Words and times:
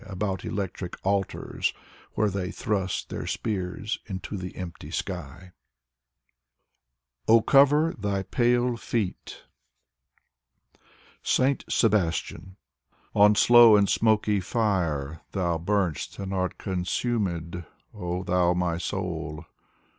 About 0.07 0.43
electric 0.43 0.95
altars 1.05 1.75
where 2.13 2.31
they 2.31 2.49
thrust 2.49 3.09
Their 3.09 3.27
spears 3.27 3.99
into 4.07 4.35
the 4.35 4.55
empty 4.55 4.89
sfar," 4.89 5.51
88 5.51 5.51
Valery 5.51 5.51
Brusov 5.51 7.23
Oh, 7.27 7.41
cover 7.43 7.93
thy 7.99 8.23
pale 8.23 8.71
fedtl 8.77 8.89
Valery 8.89 9.15
Brusov 9.27 10.73
89 10.73 10.77
SAINT 11.21 11.65
SEBASTIAN 11.69 12.57
* 12.85 13.13
On 13.23 13.35
slow 13.35 13.75
and 13.77 13.87
smoky 13.87 14.39
fire 14.39 15.21
thou 15.33 15.59
burn'st 15.59 16.17
and 16.17 16.33
art 16.33 16.57
consumed, 16.57 17.63
Oh, 17.93 18.23
thou, 18.23 18.55
my 18.55 18.79
soul. 18.79 19.45